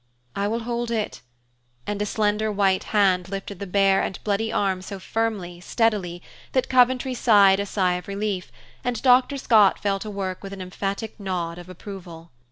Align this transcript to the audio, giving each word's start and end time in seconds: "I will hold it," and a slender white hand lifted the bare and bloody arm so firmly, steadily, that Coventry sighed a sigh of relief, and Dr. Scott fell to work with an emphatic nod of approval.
"I 0.35 0.47
will 0.47 0.61
hold 0.61 0.89
it," 0.89 1.21
and 1.85 2.01
a 2.01 2.07
slender 2.07 2.51
white 2.51 2.85
hand 2.85 3.29
lifted 3.29 3.59
the 3.59 3.67
bare 3.67 4.01
and 4.01 4.17
bloody 4.23 4.51
arm 4.51 4.81
so 4.81 4.97
firmly, 4.97 5.59
steadily, 5.61 6.23
that 6.53 6.69
Coventry 6.69 7.13
sighed 7.13 7.59
a 7.59 7.67
sigh 7.67 7.93
of 7.97 8.07
relief, 8.07 8.51
and 8.83 8.99
Dr. 9.03 9.37
Scott 9.37 9.77
fell 9.77 9.99
to 9.99 10.09
work 10.09 10.41
with 10.41 10.53
an 10.53 10.59
emphatic 10.61 11.19
nod 11.19 11.59
of 11.59 11.69
approval. 11.69 12.31